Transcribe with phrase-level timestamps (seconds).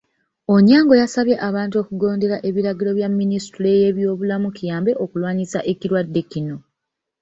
[0.53, 6.57] Onyango yasabye abantu okugondera ebiragiro bya Minisitule y'ebyobulamu kiyambe okulwanyisa ekirwadde kino.